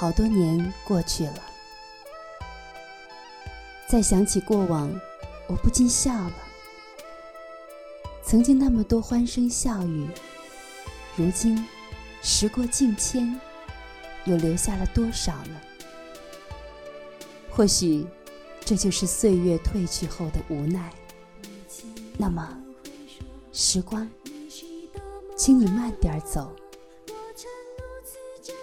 [0.00, 1.42] 好多年过去了。
[3.86, 4.90] 再想起过往，
[5.46, 6.32] 我不禁笑了。
[8.22, 10.08] 曾经那么多欢声笑语，
[11.16, 11.66] 如今
[12.22, 13.38] 时过境迁，
[14.24, 15.60] 又留下了多少呢？
[17.50, 18.06] 或许，
[18.60, 20.90] 这就是岁月褪去后的无奈。
[22.16, 22.58] 那么，
[23.52, 24.08] 时光，
[25.36, 26.56] 请你慢点走。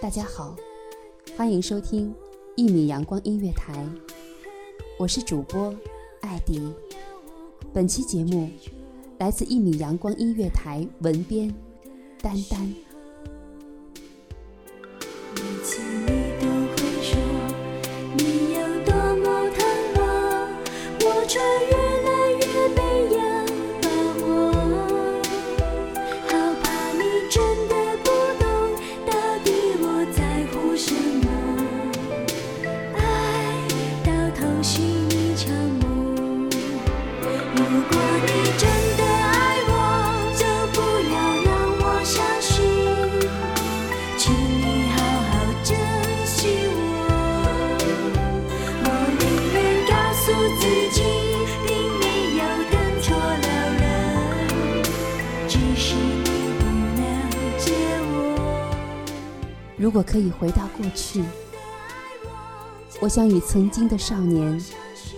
[0.02, 0.56] 大家好，
[1.38, 2.12] 欢迎收听
[2.56, 3.88] 一米阳光音乐台，
[4.98, 5.72] 我是主播
[6.22, 6.74] 艾迪。
[7.72, 8.50] 本期节目
[9.20, 11.54] 来自一米阳光音乐台文编
[12.24, 12.87] 丹丹。
[59.78, 61.24] 如果可以回到过去，
[63.00, 64.60] 我想与曾经的少年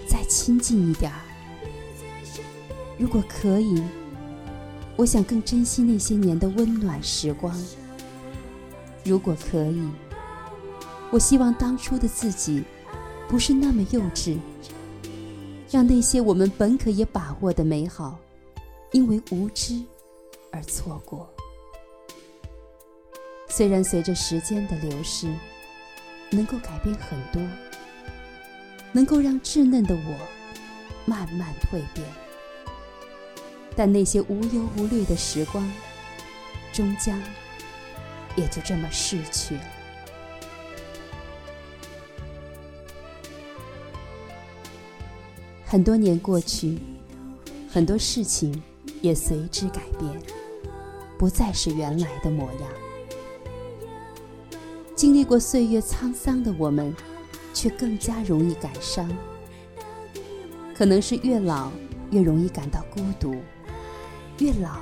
[0.06, 1.20] 再亲近一点儿。
[2.98, 3.82] 如果可以，
[4.98, 7.56] 我想更珍惜那些年的温暖时光。
[9.06, 9.88] 如果可以，
[11.10, 12.62] 我希望当初的自己
[13.30, 14.38] 不是那么幼稚，
[15.72, 18.20] 让那些我们本可也把握的美好，
[18.92, 19.82] 因为无知
[20.52, 21.30] 而错过。
[23.60, 25.28] 虽然随着时间的流逝，
[26.30, 27.42] 能够改变很多，
[28.94, 30.18] 能够让稚嫩的我
[31.06, 32.08] 慢慢蜕变，
[33.76, 35.70] 但那些无忧无虑的时光，
[36.72, 37.22] 终将
[38.38, 39.62] 也就这么逝去了。
[45.66, 46.80] 很多年过去，
[47.70, 48.64] 很多事情
[49.02, 50.10] 也随之改变，
[51.18, 52.89] 不再是原来的模样。
[55.00, 56.94] 经历过岁月沧桑的我们，
[57.54, 59.10] 却更加容易感伤。
[60.76, 61.72] 可能是越老
[62.12, 63.34] 越容易感到孤独，
[64.40, 64.82] 越老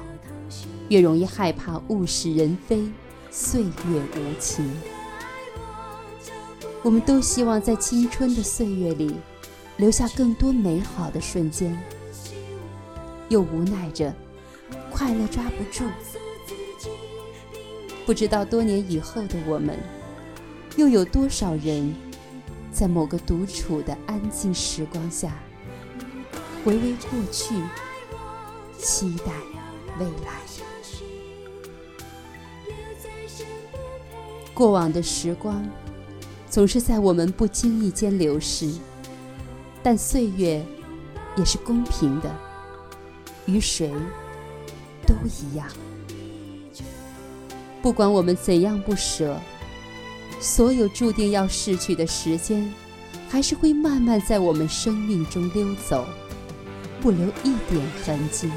[0.90, 2.90] 越容易害怕物是人非，
[3.30, 3.70] 岁月
[4.16, 4.68] 无情。
[6.82, 9.18] 我们都希望在青春的岁月里
[9.78, 11.80] 留下更多美好的瞬间，
[13.30, 14.12] 又无奈着
[14.90, 15.86] 快乐抓不住。
[18.04, 19.78] 不知道多年以后的我们。
[20.78, 21.92] 又有多少人，
[22.72, 25.36] 在某个独处的安静时光下，
[26.64, 27.56] 回味过去，
[28.78, 29.34] 期待
[30.00, 30.38] 未来？
[34.54, 35.68] 过往的时光，
[36.48, 38.72] 总是在我们不经意间流逝，
[39.82, 40.64] 但岁月
[41.36, 42.32] 也是公平的，
[43.48, 43.92] 与谁
[45.08, 45.68] 都一样。
[47.82, 49.36] 不管我们怎样不舍。
[50.40, 52.72] 所有注定要逝去的时间，
[53.28, 56.06] 还是会慢慢在我们生命中溜走，
[57.02, 58.50] 不留一点痕迹。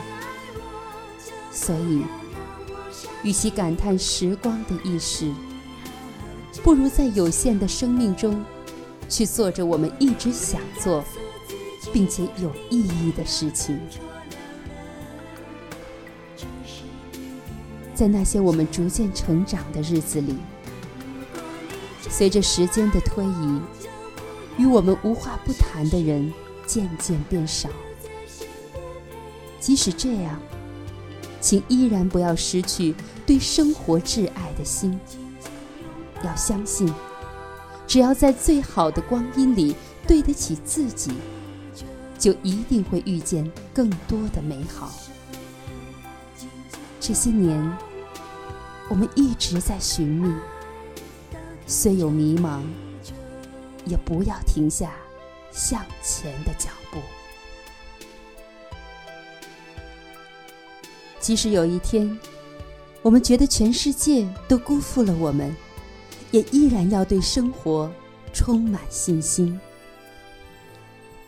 [1.51, 2.03] 所以，
[3.23, 5.33] 与其感叹时光的易逝，
[6.63, 8.45] 不如在有限的生命中，
[9.09, 11.03] 去做着我们一直想做，
[11.93, 13.79] 并且有意义的事情。
[17.95, 20.37] 在那些我们逐渐成长的日子里。
[22.09, 23.61] 随着时间的推移，
[24.57, 26.33] 与我们无话不谈的人
[26.67, 27.69] 渐渐变少。
[29.59, 30.41] 即使这样，
[31.41, 32.95] 请依然不要失去
[33.27, 34.99] 对生活挚爱的心。
[36.25, 36.93] 要相信，
[37.87, 39.75] 只要在最好的光阴里
[40.07, 41.13] 对得起自己，
[42.19, 44.93] 就一定会遇见更多的美好。
[46.99, 47.59] 这些年，
[48.89, 50.31] 我们一直在寻觅，
[51.73, 52.63] 虽有迷茫，
[53.87, 54.93] 也不要停下
[55.53, 56.99] 向前的脚步。
[61.21, 62.19] 即使有一天，
[63.03, 65.55] 我们觉得全世界都辜负了我们，
[66.33, 67.89] 也依然要对生活
[68.33, 69.59] 充满信心。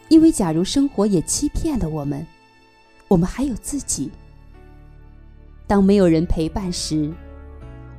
[0.09, 2.27] 因为假如生活也欺骗了我们，
[3.07, 4.11] 我们还有自己。
[5.69, 7.15] 当没有人陪伴时，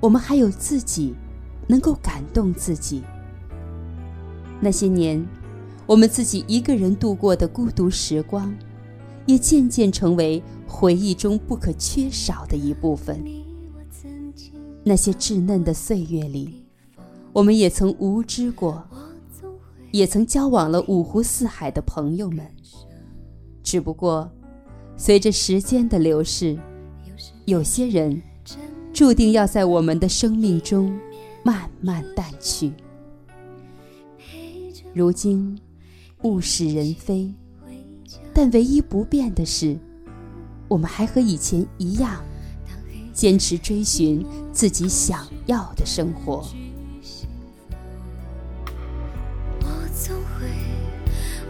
[0.02, 1.16] 我们还有自己，
[1.68, 3.04] 能够感动自己。
[4.60, 5.26] 那些年，
[5.86, 8.56] 我们自己一个人度过的孤独时光，
[9.26, 13.24] 也渐渐成为回忆中不可缺少的一部分。
[14.84, 16.66] 那些稚嫩的岁月里，
[17.32, 18.84] 我们也曾无知过，
[19.92, 22.46] 也曾交往了五湖四海的朋友们。
[23.64, 24.30] 只不过，
[24.98, 26.58] 随着时间的流逝。
[27.46, 28.22] 有些人
[28.94, 30.98] 注定要在我们的生命中
[31.44, 32.72] 慢慢淡去。
[34.94, 35.60] 如今
[36.22, 37.34] 物是人非，
[38.34, 39.78] 但唯一不变的是，
[40.68, 42.24] 我们还和以前一样，
[43.12, 46.46] 坚持追寻自己想要的生活。
[49.60, 50.48] 我总会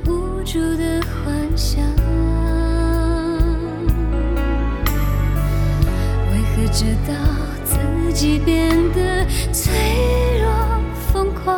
[0.06, 1.84] 无助的幻想。
[6.72, 7.14] 直到
[7.84, 9.74] 自己变得脆
[10.40, 10.48] 弱、
[11.12, 11.58] 疯狂，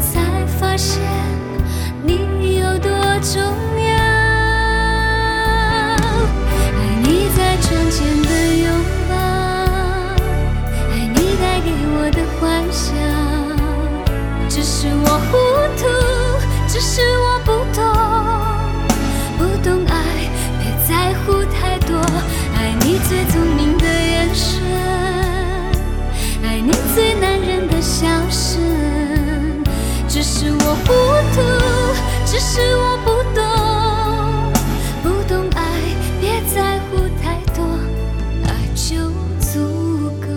[0.00, 1.02] 才发现
[2.02, 2.90] 你有多
[3.20, 3.88] 重要。
[5.98, 8.66] 爱你在窗前的拥
[9.08, 9.14] 抱，
[10.92, 12.40] 爱你带给我的幻
[12.70, 12.86] 想。
[14.48, 15.36] 只是我糊
[15.76, 15.82] 涂，
[16.68, 17.50] 只是我不
[27.98, 28.60] 消失。
[30.08, 30.86] 只是我糊
[31.34, 31.40] 涂，
[32.24, 33.42] 只是我不懂，
[35.02, 35.60] 不懂爱，
[36.20, 37.64] 别在乎太多，
[38.44, 39.10] 爱就
[39.40, 39.58] 足
[40.20, 40.28] 够。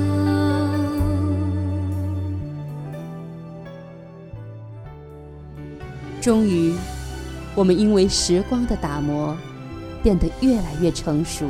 [6.19, 6.73] 终于，
[7.53, 9.37] 我们因为时光的打磨，
[10.01, 11.45] 变得越来越成熟。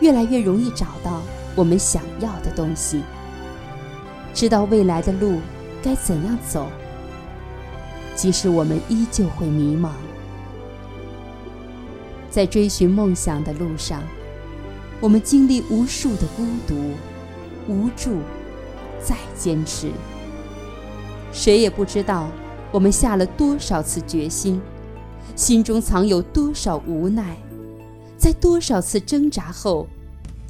[0.00, 1.20] 越来越容易找到
[1.54, 3.02] 我们想要的东西，
[4.34, 5.40] 知道未来的路
[5.82, 6.68] 该怎样走。
[8.14, 9.90] 即使我们依旧会迷茫，
[12.30, 14.02] 在追寻梦想的路上，
[15.00, 16.74] 我们经历无数的孤独、
[17.66, 18.18] 无助，
[19.02, 19.90] 再坚持。
[21.32, 22.28] 谁也不知道
[22.70, 24.60] 我们下了多少次决心，
[25.34, 27.36] 心中藏有多少无奈。
[28.18, 29.88] 在多少次挣扎后，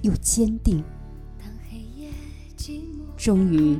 [0.02, 0.82] 又坚定。
[3.22, 3.78] 终于，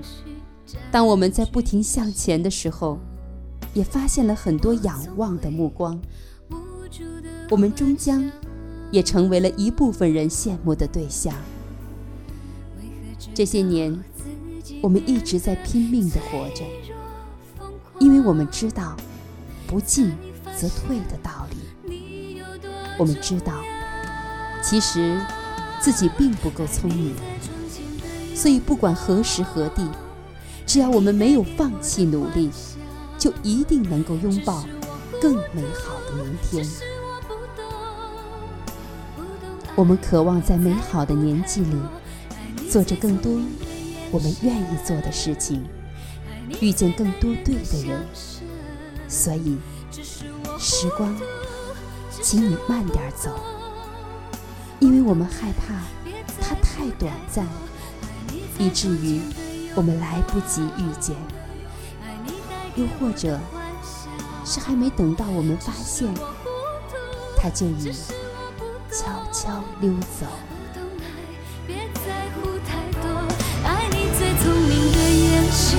[0.93, 3.01] 当我们在不停向前的时候，
[3.75, 6.01] 也发现了很多仰望的目光。
[7.51, 8.31] 我们终将
[8.93, 11.35] 也成为了一部分人羡慕的对象。
[13.35, 14.01] 这些年，
[14.81, 16.63] 我们一直在拼命地活着，
[17.99, 18.97] 因为我们知道
[19.67, 20.13] “不进
[20.57, 22.41] 则退”的道理。
[22.97, 23.55] 我们知道。
[24.63, 25.21] 其实，
[25.81, 27.13] 自己并不够聪明，
[28.35, 29.89] 所以不管何时何地，
[30.67, 32.51] 只要我们没有放弃努力，
[33.19, 34.65] 就一定能够拥抱
[35.21, 36.67] 更美好的明天。
[39.75, 41.77] 我们渴望在美好的年纪里，
[42.69, 43.33] 做着更多
[44.11, 45.65] 我们愿意做的事情，
[46.61, 48.01] 遇见更多对的人。
[49.09, 49.59] 所以，
[50.59, 51.15] 时光，
[52.23, 53.31] 请你慢点走。
[54.81, 55.75] 因为我们害怕
[56.41, 57.47] 它太短暂，
[58.59, 59.21] 以至于
[59.75, 61.17] 我们来不及遇见；
[62.77, 63.39] 又或者
[64.45, 66.13] 是还没等到我们发现，
[67.37, 67.93] 他就已
[68.91, 70.27] 悄悄溜走。
[73.65, 75.79] 爱你最聪明的眼神，